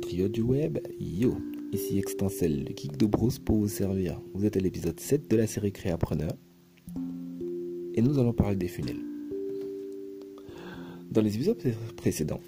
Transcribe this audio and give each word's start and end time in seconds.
compatriotes 0.00 0.32
du 0.32 0.42
web, 0.42 0.78
yo, 0.98 1.36
ici 1.72 1.98
Extensel, 1.98 2.64
le 2.64 2.74
geek 2.74 2.96
de 2.96 3.06
Bruce 3.06 3.38
pour 3.38 3.56
vous 3.58 3.68
servir. 3.68 4.20
Vous 4.34 4.46
êtes 4.46 4.56
à 4.56 4.60
l'épisode 4.60 4.98
7 4.98 5.30
de 5.30 5.36
la 5.36 5.46
série 5.46 5.72
Créapreneur 5.72 6.32
et 7.94 8.00
nous 8.00 8.18
allons 8.18 8.32
parler 8.32 8.56
des 8.56 8.68
funnels. 8.68 9.00
Dans 11.10 11.20
les 11.20 11.34
épisodes 11.34 11.62
précédents, 11.96 12.40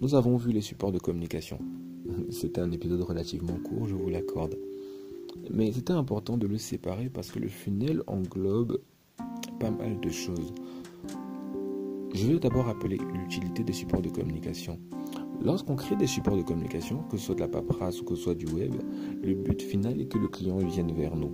nous 0.00 0.14
avons 0.14 0.36
vu 0.36 0.52
les 0.52 0.60
supports 0.60 0.92
de 0.92 0.98
communication. 0.98 1.58
C'était 2.30 2.60
un 2.60 2.70
épisode 2.70 3.02
relativement 3.02 3.58
court, 3.64 3.88
je 3.88 3.94
vous 3.94 4.08
l'accorde. 4.08 4.56
Mais 5.50 5.72
c'était 5.72 5.94
important 5.94 6.36
de 6.36 6.46
le 6.46 6.58
séparer 6.58 7.08
parce 7.08 7.32
que 7.32 7.38
le 7.38 7.48
funnel 7.48 8.02
englobe 8.06 8.80
pas 9.58 9.70
mal 9.70 9.98
de 10.00 10.10
choses. 10.10 10.52
Je 12.14 12.26
vais 12.26 12.38
d'abord 12.38 12.66
rappeler 12.66 12.98
l'utilité 13.14 13.64
des 13.64 13.72
supports 13.72 14.02
de 14.02 14.10
communication. 14.10 14.78
Lorsqu'on 15.44 15.74
crée 15.74 15.96
des 15.96 16.06
supports 16.06 16.36
de 16.36 16.42
communication, 16.42 17.02
que 17.10 17.16
ce 17.16 17.26
soit 17.26 17.34
de 17.34 17.40
la 17.40 17.48
paperasse 17.48 18.00
ou 18.00 18.04
que 18.04 18.14
ce 18.14 18.22
soit 18.22 18.34
du 18.34 18.46
web, 18.46 18.74
le 19.22 19.34
but 19.34 19.60
final 19.60 20.00
est 20.00 20.06
que 20.06 20.18
le 20.18 20.28
client 20.28 20.58
vienne 20.58 20.92
vers 20.92 21.16
nous. 21.16 21.32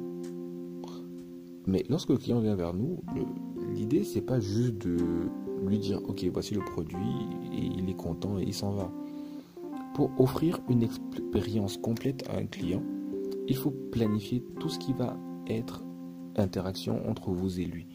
Mais 1.66 1.84
lorsque 1.90 2.08
le 2.08 2.16
client 2.16 2.40
vient 2.40 2.54
vers 2.54 2.72
nous, 2.72 3.02
l'idée 3.74 4.04
c'est 4.04 4.22
pas 4.22 4.40
juste 4.40 4.78
de 4.78 4.96
lui 5.66 5.78
dire 5.78 6.00
ok 6.08 6.24
voici 6.32 6.54
le 6.54 6.60
produit 6.60 6.96
et 7.52 7.66
il 7.76 7.90
est 7.90 7.96
content 7.96 8.38
et 8.38 8.44
il 8.44 8.54
s'en 8.54 8.70
va. 8.70 8.90
Pour 9.94 10.10
offrir 10.18 10.60
une 10.70 10.82
expérience 10.82 11.76
complète 11.76 12.26
à 12.30 12.38
un 12.38 12.46
client, 12.46 12.82
il 13.46 13.56
faut 13.56 13.72
planifier 13.92 14.42
tout 14.58 14.70
ce 14.70 14.78
qui 14.78 14.94
va 14.94 15.18
être 15.46 15.84
interaction 16.36 17.06
entre 17.08 17.30
vous 17.30 17.60
et 17.60 17.64
lui. 17.64 17.86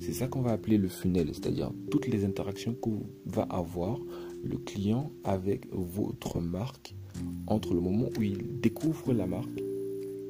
C'est 0.00 0.12
ça 0.12 0.28
qu'on 0.28 0.42
va 0.42 0.52
appeler 0.52 0.78
le 0.78 0.88
funnel, 0.88 1.28
c'est-à-dire 1.32 1.72
toutes 1.90 2.06
les 2.06 2.24
interactions 2.24 2.74
que 2.74 2.90
va 3.26 3.42
avoir 3.42 3.98
le 4.44 4.58
client 4.58 5.10
avec 5.24 5.66
votre 5.72 6.40
marque 6.40 6.94
entre 7.46 7.74
le 7.74 7.80
moment 7.80 8.08
où 8.18 8.22
il 8.22 8.60
découvre 8.60 9.12
la 9.12 9.26
marque 9.26 9.62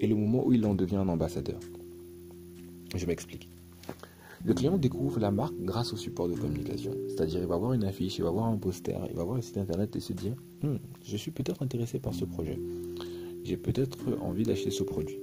et 0.00 0.06
le 0.06 0.14
moment 0.14 0.46
où 0.46 0.52
il 0.52 0.64
en 0.66 0.74
devient 0.74 0.96
un 0.96 1.08
ambassadeur. 1.08 1.60
Je 2.94 3.06
m'explique. 3.06 3.48
Le 4.44 4.54
client 4.54 4.78
découvre 4.78 5.18
la 5.18 5.30
marque 5.30 5.56
grâce 5.60 5.92
au 5.92 5.96
support 5.96 6.28
de 6.28 6.34
communication. 6.34 6.92
C'est-à-dire, 7.08 7.40
il 7.40 7.46
va 7.46 7.56
voir 7.56 7.72
une 7.72 7.84
affiche, 7.84 8.18
il 8.18 8.22
va 8.24 8.30
voir 8.30 8.46
un 8.46 8.56
poster, 8.56 8.98
il 9.10 9.16
va 9.16 9.24
voir 9.24 9.36
le 9.36 9.42
site 9.42 9.58
internet 9.58 9.96
et 9.96 10.00
se 10.00 10.12
dire 10.12 10.34
hmm, 10.62 10.76
Je 11.04 11.16
suis 11.16 11.32
peut-être 11.32 11.62
intéressé 11.62 11.98
par 11.98 12.14
ce 12.14 12.24
projet. 12.24 12.58
J'ai 13.44 13.56
peut-être 13.56 13.98
envie 14.20 14.44
d'acheter 14.44 14.70
ce 14.70 14.84
produit. 14.84 15.18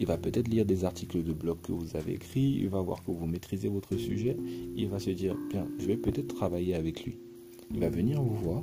Il 0.00 0.06
va 0.06 0.16
peut-être 0.16 0.48
lire 0.48 0.64
des 0.64 0.84
articles 0.84 1.22
de 1.22 1.32
blog 1.32 1.58
que 1.62 1.72
vous 1.72 1.96
avez 1.96 2.14
écrits, 2.14 2.58
il 2.60 2.68
va 2.68 2.80
voir 2.80 3.04
que 3.04 3.10
vous 3.10 3.26
maîtrisez 3.26 3.68
votre 3.68 3.96
sujet, 3.96 4.36
il 4.76 4.88
va 4.88 4.98
se 4.98 5.10
dire 5.10 5.36
Bien, 5.50 5.66
je 5.78 5.86
vais 5.86 5.96
peut-être 5.96 6.34
travailler 6.34 6.74
avec 6.74 7.04
lui. 7.04 7.18
Il 7.70 7.80
va 7.80 7.88
venir 7.88 8.22
vous 8.22 8.34
voir 8.34 8.62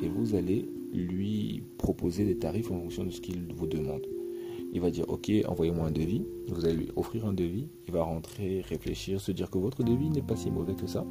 et 0.00 0.08
vous 0.08 0.34
allez 0.34 0.68
lui 0.92 1.62
proposer 1.78 2.24
des 2.24 2.36
tarifs 2.36 2.70
en 2.70 2.80
fonction 2.80 3.04
de 3.04 3.10
ce 3.10 3.20
qu'il 3.20 3.52
vous 3.54 3.66
demande. 3.66 4.06
Il 4.72 4.80
va 4.80 4.90
dire 4.90 5.08
ok, 5.08 5.30
envoyez-moi 5.48 5.86
un 5.86 5.90
devis. 5.90 6.22
Vous 6.48 6.64
allez 6.64 6.76
lui 6.76 6.88
offrir 6.96 7.26
un 7.26 7.32
devis. 7.32 7.68
Il 7.86 7.94
va 7.94 8.02
rentrer, 8.02 8.60
réfléchir, 8.60 9.20
se 9.20 9.32
dire 9.32 9.50
que 9.50 9.58
votre 9.58 9.82
devis 9.82 10.10
n'est 10.10 10.22
pas 10.22 10.36
si 10.36 10.50
mauvais 10.50 10.74
que 10.74 10.86
ça. 10.86 11.06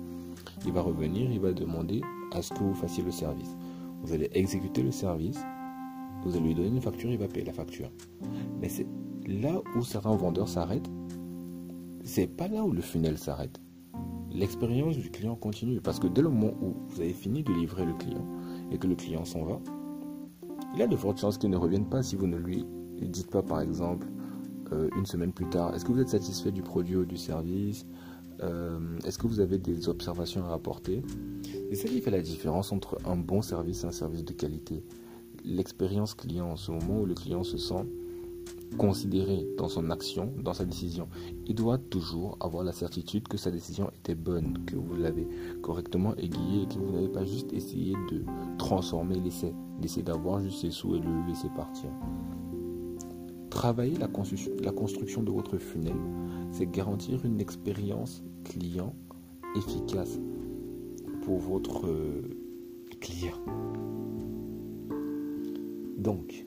Il 0.65 0.71
va 0.71 0.81
revenir, 0.81 1.31
il 1.31 1.39
va 1.39 1.51
demander 1.51 2.01
à 2.31 2.41
ce 2.41 2.53
que 2.53 2.59
vous 2.59 2.75
fassiez 2.75 3.03
le 3.03 3.11
service. 3.11 3.55
Vous 4.03 4.13
allez 4.13 4.29
exécuter 4.33 4.83
le 4.83 4.91
service. 4.91 5.39
Vous 6.23 6.35
allez 6.35 6.45
lui 6.45 6.55
donner 6.55 6.67
une 6.67 6.81
facture, 6.81 7.11
il 7.11 7.17
va 7.17 7.27
payer 7.27 7.45
la 7.45 7.53
facture. 7.53 7.91
Mais 8.61 8.69
c'est 8.69 8.87
là 9.27 9.61
où 9.75 9.83
certains 9.83 10.15
vendeurs 10.15 10.49
s'arrêtent. 10.49 10.89
C'est 12.03 12.27
pas 12.27 12.47
là 12.47 12.63
où 12.63 12.71
le 12.71 12.81
funnel 12.81 13.17
s'arrête 13.17 13.59
l'expérience 14.35 14.97
du 14.97 15.09
client 15.09 15.35
continue. 15.35 15.81
Parce 15.81 15.99
que 15.99 16.07
dès 16.07 16.21
le 16.21 16.29
moment 16.29 16.53
où 16.61 16.75
vous 16.87 17.01
avez 17.01 17.13
fini 17.13 17.43
de 17.43 17.53
livrer 17.53 17.85
le 17.85 17.93
client 17.93 18.25
et 18.71 18.77
que 18.77 18.87
le 18.87 18.95
client 18.95 19.25
s'en 19.25 19.43
va, 19.43 19.59
il 20.75 20.81
a 20.81 20.87
de 20.87 20.95
fortes 20.95 21.19
chances 21.19 21.37
qu'il 21.37 21.49
ne 21.49 21.57
revienne 21.57 21.87
pas 21.87 22.03
si 22.03 22.15
vous 22.15 22.27
ne 22.27 22.37
lui 22.37 22.65
dites 23.01 23.29
pas, 23.29 23.41
par 23.41 23.61
exemple, 23.61 24.07
euh, 24.71 24.89
une 24.97 25.05
semaine 25.05 25.31
plus 25.31 25.47
tard, 25.49 25.73
est-ce 25.75 25.85
que 25.85 25.91
vous 25.91 26.01
êtes 26.01 26.09
satisfait 26.09 26.51
du 26.51 26.61
produit 26.61 26.95
ou 26.95 27.05
du 27.05 27.17
service 27.17 27.85
euh, 28.41 28.79
Est-ce 29.05 29.17
que 29.17 29.27
vous 29.27 29.39
avez 29.39 29.57
des 29.57 29.89
observations 29.89 30.43
à 30.43 30.47
rapporter 30.47 31.03
C'est 31.69 31.75
ça 31.75 31.87
qui 31.87 32.01
fait 32.01 32.11
la 32.11 32.21
différence 32.21 32.71
entre 32.71 32.97
un 33.05 33.15
bon 33.15 33.41
service 33.41 33.83
et 33.83 33.87
un 33.87 33.91
service 33.91 34.23
de 34.23 34.33
qualité. 34.33 34.83
L'expérience 35.43 36.15
client, 36.15 36.55
ce 36.55 36.71
moment 36.71 37.01
où 37.01 37.05
le 37.05 37.13
client 37.13 37.43
se 37.43 37.57
sent 37.57 37.85
considéré 38.77 39.47
dans 39.57 39.69
son 39.69 39.89
action, 39.89 40.33
dans 40.37 40.53
sa 40.53 40.65
décision. 40.65 41.07
Il 41.47 41.55
doit 41.55 41.77
toujours 41.77 42.37
avoir 42.39 42.63
la 42.63 42.73
certitude 42.73 43.27
que 43.27 43.37
sa 43.37 43.51
décision 43.51 43.89
était 43.95 44.15
bonne, 44.15 44.65
que 44.65 44.75
vous 44.75 44.95
l'avez 44.95 45.27
correctement 45.61 46.15
aiguillé 46.15 46.63
et 46.63 46.67
que 46.67 46.79
vous 46.79 46.91
n'avez 46.91 47.09
pas 47.09 47.25
juste 47.25 47.53
essayé 47.53 47.93
de 48.11 48.23
transformer 48.57 49.19
l'essai, 49.19 49.53
d'essayer 49.79 50.03
d'avoir 50.03 50.41
juste 50.41 50.61
ses 50.61 50.71
sous 50.71 50.95
et 50.95 50.99
de 50.99 51.05
le 51.05 51.27
laisser 51.27 51.49
partir. 51.55 51.89
Travailler 53.49 53.97
la 53.97 54.07
construction, 54.07 54.51
la 54.61 54.71
construction 54.71 55.23
de 55.23 55.31
votre 55.31 55.57
funnel, 55.57 55.95
c'est 56.51 56.69
garantir 56.69 57.23
une 57.25 57.39
expérience 57.39 58.23
client 58.43 58.93
efficace 59.55 60.19
pour 61.21 61.39
votre 61.39 61.87
euh, 61.87 62.21
client. 62.99 63.37
Donc, 65.97 66.45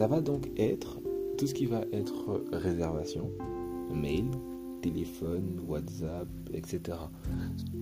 ça 0.00 0.06
va 0.06 0.22
donc 0.22 0.48
être 0.56 0.98
tout 1.36 1.46
ce 1.46 1.52
qui 1.52 1.66
va 1.66 1.84
être 1.92 2.42
réservation, 2.52 3.30
mail, 3.94 4.30
téléphone, 4.80 5.60
WhatsApp, 5.68 6.26
etc. 6.54 6.96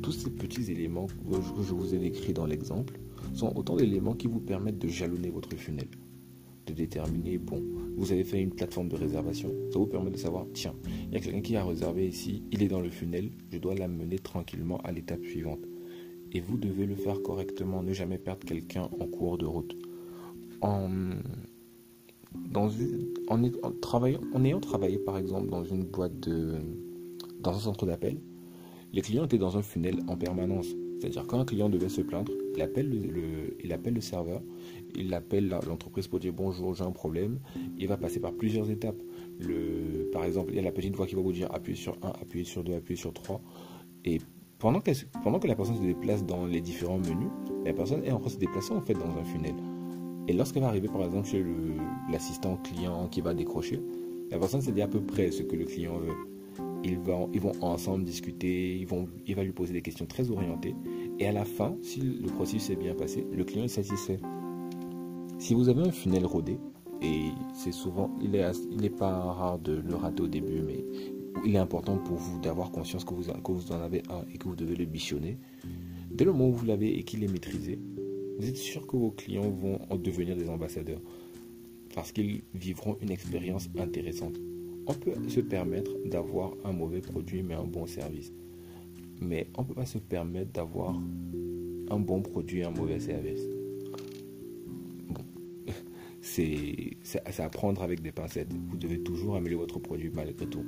Tous 0.02 0.10
ces 0.10 0.30
petits 0.30 0.72
éléments 0.72 1.06
que 1.06 1.62
je 1.62 1.72
vous 1.72 1.94
ai 1.94 1.98
décrits 1.98 2.32
dans 2.32 2.46
l'exemple 2.46 2.98
sont 3.34 3.56
autant 3.56 3.76
d'éléments 3.76 4.14
qui 4.14 4.26
vous 4.26 4.40
permettent 4.40 4.80
de 4.80 4.88
jalonner 4.88 5.30
votre 5.30 5.54
funnel, 5.54 5.86
de 6.66 6.72
déterminer, 6.72 7.38
bon, 7.38 7.62
vous 7.96 8.10
avez 8.10 8.24
fait 8.24 8.42
une 8.42 8.50
plateforme 8.50 8.88
de 8.88 8.96
réservation, 8.96 9.54
ça 9.72 9.78
vous 9.78 9.86
permet 9.86 10.10
de 10.10 10.16
savoir, 10.16 10.44
tiens, 10.54 10.74
il 11.06 11.14
y 11.14 11.16
a 11.18 11.20
quelqu'un 11.20 11.40
qui 11.40 11.54
a 11.54 11.64
réservé 11.64 12.08
ici, 12.08 12.42
il 12.50 12.64
est 12.64 12.68
dans 12.68 12.80
le 12.80 12.90
funnel, 12.90 13.30
je 13.52 13.58
dois 13.58 13.76
l'amener 13.76 14.18
tranquillement 14.18 14.78
à 14.78 14.90
l'étape 14.90 15.22
suivante. 15.22 15.64
Et 16.32 16.40
vous 16.40 16.56
devez 16.56 16.86
le 16.86 16.96
faire 16.96 17.22
correctement, 17.22 17.84
ne 17.84 17.92
jamais 17.92 18.18
perdre 18.18 18.44
quelqu'un 18.44 18.88
en 18.98 19.06
cours 19.06 19.38
de 19.38 19.46
route. 19.46 19.76
En, 22.58 24.44
ayant 24.44 24.60
travaillé 24.60 24.98
par 24.98 25.18
exemple 25.18 25.48
dans 25.48 25.64
une 25.64 25.84
boîte 25.84 26.18
de 26.20 26.56
dans 27.40 27.54
un 27.54 27.58
centre 27.60 27.86
d'appel, 27.86 28.18
les 28.92 29.02
clients 29.02 29.24
étaient 29.24 29.38
dans 29.38 29.56
un 29.56 29.62
funnel 29.62 30.00
en 30.08 30.16
permanence. 30.16 30.68
C'est-à-dire 30.98 31.26
quand 31.28 31.38
un 31.38 31.44
client 31.44 31.68
devait 31.68 31.88
se 31.88 32.00
plaindre, 32.00 32.32
il 32.56 32.62
appelle 32.62 32.88
le, 32.88 33.56
il 33.62 33.72
appelle 33.72 33.94
le 33.94 34.00
serveur, 34.00 34.42
il 34.96 35.14
appelle 35.14 35.48
l'entreprise 35.48 36.08
pour 36.08 36.18
dire 36.18 36.32
bonjour, 36.32 36.74
j'ai 36.74 36.82
un 36.82 36.90
problème. 36.90 37.38
Il 37.78 37.86
va 37.86 37.96
passer 37.96 38.18
par 38.18 38.32
plusieurs 38.32 38.68
étapes. 38.70 39.00
Par 40.12 40.24
exemple, 40.24 40.50
il 40.52 40.56
y 40.56 40.58
a 40.58 40.62
la 40.62 40.72
petite 40.72 40.96
voix 40.96 41.06
qui 41.06 41.14
va 41.14 41.22
vous 41.22 41.32
dire 41.32 41.48
appuyez 41.52 41.78
sur 41.78 41.96
1, 42.02 42.08
appuyez 42.08 42.44
sur 42.44 42.64
2, 42.64 42.74
appuyez 42.74 42.98
sur 42.98 43.12
3. 43.12 43.40
Et 44.04 44.18
pendant, 44.58 44.82
pendant 45.22 45.38
que 45.38 45.46
la 45.46 45.54
personne 45.54 45.76
se 45.76 45.82
déplace 45.82 46.26
dans 46.26 46.46
les 46.46 46.60
différents 46.60 46.98
menus, 46.98 47.30
la 47.64 47.72
personne 47.72 48.04
est 48.04 48.10
en 48.10 48.18
train 48.18 48.26
de 48.26 48.32
se 48.32 48.38
déplacer 48.38 48.72
en 48.72 48.80
fait 48.80 48.94
dans 48.94 49.16
un 49.16 49.24
funnel. 49.24 49.54
Et 50.28 50.34
lorsqu'elle 50.34 50.62
va 50.62 50.68
arriver 50.68 50.88
par 50.88 51.02
exemple 51.02 51.26
chez 51.26 51.44
l'assistant 52.12 52.56
client 52.56 53.08
qui 53.08 53.22
va 53.22 53.32
décrocher, 53.32 53.80
la 54.30 54.38
personne 54.38 54.60
sait 54.60 54.80
à 54.80 54.86
peu 54.86 55.00
près 55.00 55.30
ce 55.30 55.42
que 55.42 55.56
le 55.56 55.64
client 55.64 55.98
veut. 55.98 56.14
Ils 56.84 56.98
vont, 56.98 57.30
ils 57.32 57.40
vont 57.40 57.52
ensemble 57.62 58.04
discuter, 58.04 58.76
il 59.26 59.34
va 59.34 59.42
lui 59.42 59.52
poser 59.52 59.72
des 59.72 59.82
questions 59.82 60.06
très 60.06 60.30
orientées. 60.30 60.76
Et 61.18 61.26
à 61.26 61.32
la 61.32 61.44
fin, 61.44 61.76
si 61.82 62.00
le 62.00 62.28
processus 62.28 62.64
s'est 62.64 62.76
bien 62.76 62.94
passé, 62.94 63.26
le 63.32 63.42
client 63.42 63.64
est 63.64 63.68
satisfait. 63.68 64.20
Si 65.38 65.54
vous 65.54 65.68
avez 65.68 65.82
un 65.82 65.90
funnel 65.90 66.26
rodé, 66.26 66.58
et 67.00 67.30
c'est 67.54 67.72
souvent, 67.72 68.10
il 68.20 68.30
n'est 68.32 68.40
est 68.40 68.90
pas 68.90 69.10
rare 69.10 69.58
de 69.58 69.80
le 69.80 69.94
rater 69.94 70.22
au 70.22 70.26
début, 70.26 70.60
mais 70.60 70.84
il 71.44 71.54
est 71.54 71.58
important 71.58 71.96
pour 71.96 72.16
vous 72.16 72.38
d'avoir 72.40 72.70
conscience 72.70 73.04
que 73.04 73.14
vous, 73.14 73.24
que 73.24 73.52
vous 73.52 73.72
en 73.72 73.80
avez 73.80 74.02
un 74.10 74.24
et 74.32 74.38
que 74.38 74.44
vous 74.44 74.56
devez 74.56 74.76
le 74.76 74.84
bichonner. 74.84 75.38
Dès 76.10 76.24
le 76.24 76.32
moment 76.32 76.48
où 76.48 76.52
vous 76.52 76.66
l'avez 76.66 76.98
et 76.98 77.02
qu'il 77.02 77.22
est 77.22 77.28
maîtrisé, 77.28 77.78
vous 78.38 78.48
êtes 78.48 78.56
sûr 78.56 78.86
que 78.86 78.96
vos 78.96 79.10
clients 79.10 79.50
vont 79.50 79.80
en 79.90 79.96
devenir 79.96 80.36
des 80.36 80.48
ambassadeurs 80.48 81.00
parce 81.94 82.12
qu'ils 82.12 82.42
vivront 82.54 82.96
une 83.00 83.10
expérience 83.10 83.68
intéressante. 83.76 84.38
On 84.86 84.94
peut 84.94 85.14
se 85.28 85.40
permettre 85.40 85.90
d'avoir 86.06 86.52
un 86.64 86.72
mauvais 86.72 87.00
produit 87.00 87.42
mais 87.42 87.54
un 87.54 87.64
bon 87.64 87.86
service. 87.86 88.32
Mais 89.20 89.48
on 89.56 89.62
ne 89.62 89.66
peut 89.66 89.74
pas 89.74 89.86
se 89.86 89.98
permettre 89.98 90.52
d'avoir 90.52 90.94
un 91.90 91.98
bon 91.98 92.22
produit 92.22 92.60
et 92.60 92.64
un 92.64 92.70
mauvais 92.70 93.00
service. 93.00 93.42
Bon, 95.08 95.24
c'est 96.20 96.96
à 97.40 97.48
prendre 97.48 97.82
avec 97.82 98.02
des 98.02 98.12
pincettes. 98.12 98.52
Vous 98.52 98.76
devez 98.76 99.00
toujours 99.00 99.34
améliorer 99.34 99.64
votre 99.64 99.80
produit 99.80 100.10
malgré 100.14 100.46
tout. 100.46 100.64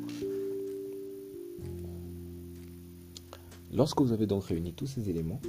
Lorsque 3.73 4.01
vous 4.01 4.11
avez 4.11 4.27
donc 4.27 4.43
réuni 4.47 4.73
tous 4.73 4.87
ces 4.87 5.09
éléments, 5.09 5.41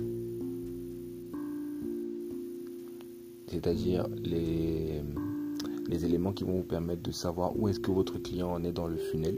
c'est-à-dire 3.51 4.07
les, 4.24 5.01
les 5.89 6.06
éléments 6.06 6.31
qui 6.31 6.45
vont 6.45 6.57
vous 6.57 6.63
permettre 6.63 7.03
de 7.03 7.12
savoir 7.12 7.57
où 7.57 7.68
est-ce 7.68 7.80
que 7.80 7.92
votre 7.92 8.18
client 8.18 8.51
en 8.51 8.63
est 8.63 8.71
dans 8.71 8.88
le 8.88 8.95
funnel. 8.95 9.38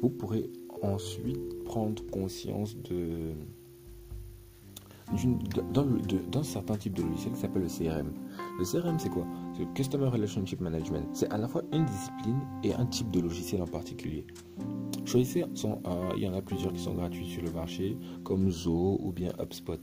Vous 0.00 0.10
pourrez 0.10 0.48
ensuite 0.80 1.64
prendre 1.64 2.02
conscience 2.10 2.76
de, 2.76 3.32
d'un 6.32 6.42
certain 6.42 6.76
type 6.76 6.94
de 6.94 7.02
logiciel 7.02 7.34
qui 7.34 7.40
s'appelle 7.40 7.62
le 7.62 7.68
CRM. 7.68 8.12
Le 8.58 8.64
CRM, 8.64 8.98
c'est 8.98 9.10
quoi? 9.10 9.26
C'est 9.54 9.64
le 9.64 9.72
Customer 9.74 10.06
Relationship 10.06 10.60
Management. 10.60 11.04
C'est 11.12 11.30
à 11.32 11.38
la 11.38 11.48
fois 11.48 11.62
une 11.72 11.84
discipline 11.84 12.40
et 12.62 12.74
un 12.74 12.86
type 12.86 13.10
de 13.10 13.20
logiciel 13.20 13.62
en 13.62 13.66
particulier. 13.66 14.24
Choisissez, 15.04 15.42
euh, 15.42 16.12
il 16.16 16.22
y 16.22 16.28
en 16.28 16.34
a 16.34 16.42
plusieurs 16.42 16.72
qui 16.72 16.80
sont 16.80 16.94
gratuits 16.94 17.26
sur 17.26 17.42
le 17.42 17.50
marché, 17.50 17.96
comme 18.22 18.50
Zoho 18.50 18.98
ou 19.02 19.12
bien 19.12 19.32
HubSpot. 19.40 19.80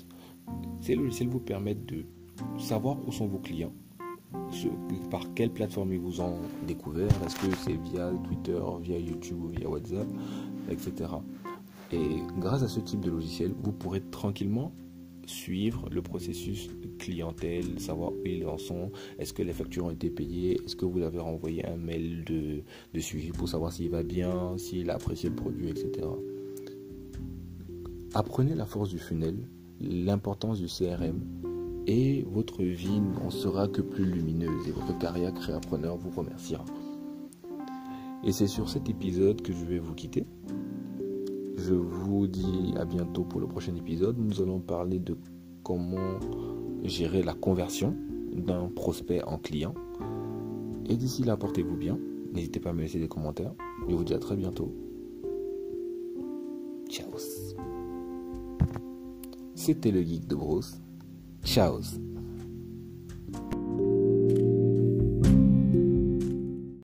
Ces 0.79 0.95
logiciels 0.95 1.29
vous 1.29 1.41
permettent 1.41 1.85
de 1.85 2.05
savoir 2.57 2.97
où 3.07 3.11
sont 3.11 3.27
vos 3.27 3.39
clients, 3.39 3.73
par 5.09 5.33
quelle 5.33 5.51
plateforme 5.51 5.93
ils 5.93 5.99
vous 5.99 6.21
ont 6.21 6.37
découvert, 6.67 7.09
est-ce 7.25 7.35
que 7.35 7.55
c'est 7.63 7.77
via 7.77 8.11
Twitter, 8.23 8.59
via 8.81 8.99
YouTube 8.99 9.43
ou 9.43 9.47
via 9.47 9.69
WhatsApp, 9.69 10.07
etc. 10.69 11.11
Et 11.91 12.21
grâce 12.37 12.63
à 12.63 12.67
ce 12.67 12.79
type 12.79 13.01
de 13.01 13.09
logiciel, 13.09 13.53
vous 13.63 13.71
pourrez 13.71 14.01
tranquillement 14.01 14.71
suivre 15.25 15.89
le 15.91 16.01
processus 16.01 16.69
clientèle, 16.97 17.79
savoir 17.79 18.11
où 18.11 18.25
ils 18.25 18.45
en 18.47 18.57
sont, 18.57 18.91
est-ce 19.19 19.33
que 19.33 19.43
les 19.43 19.53
factures 19.53 19.85
ont 19.85 19.91
été 19.91 20.09
payées, 20.09 20.59
est-ce 20.65 20.75
que 20.75 20.85
vous 20.85 21.01
avez 21.01 21.19
renvoyé 21.19 21.65
un 21.65 21.77
mail 21.77 22.23
de, 22.25 22.63
de 22.93 22.99
suivi 22.99 23.29
pour 23.31 23.47
savoir 23.47 23.71
s'il 23.71 23.89
va 23.89 24.03
bien, 24.03 24.57
s'il 24.57 24.89
a 24.89 24.95
apprécié 24.95 25.29
le 25.29 25.35
produit, 25.35 25.69
etc. 25.69 26.07
Apprenez 28.13 28.55
la 28.55 28.65
force 28.65 28.89
du 28.89 28.97
funnel, 28.97 29.47
l'importance 29.79 30.59
du 30.59 30.65
CRM 30.65 31.21
et 31.89 32.23
votre 32.29 32.61
vie 32.61 33.01
n'en 33.01 33.31
sera 33.31 33.67
que 33.67 33.81
plus 33.81 34.05
lumineuse 34.05 34.67
et 34.67 34.71
votre 34.71 34.95
carrière 34.99 35.33
créapreneur 35.33 35.97
vous 35.97 36.11
remerciera. 36.11 36.63
Et 38.23 38.31
c'est 38.31 38.45
sur 38.45 38.69
cet 38.69 38.87
épisode 38.89 39.41
que 39.41 39.51
je 39.51 39.65
vais 39.65 39.79
vous 39.79 39.95
quitter. 39.95 40.27
Je 41.57 41.73
vous 41.73 42.27
dis 42.27 42.75
à 42.77 42.85
bientôt 42.85 43.23
pour 43.23 43.39
le 43.39 43.47
prochain 43.47 43.75
épisode. 43.75 44.19
Nous 44.19 44.39
allons 44.39 44.59
parler 44.59 44.99
de 44.99 45.17
comment 45.63 46.19
gérer 46.83 47.23
la 47.23 47.33
conversion 47.33 47.95
d'un 48.33 48.67
prospect 48.67 49.23
en 49.23 49.39
client. 49.39 49.73
Et 50.85 50.95
d'ici 50.95 51.23
là, 51.23 51.37
portez-vous 51.37 51.75
bien. 51.75 51.97
N'hésitez 52.35 52.59
pas 52.59 52.69
à 52.69 52.73
me 52.73 52.81
laisser 52.81 52.99
des 52.99 53.07
commentaires. 53.07 53.55
Je 53.87 53.95
vous 53.95 54.03
dis 54.03 54.13
à 54.13 54.19
très 54.19 54.35
bientôt. 54.35 54.71
Ciao. 56.87 57.09
C'était 59.55 59.89
le 59.89 60.03
geek 60.03 60.27
de 60.27 60.35
Bruce. 60.35 60.79
Ciao 61.49 61.81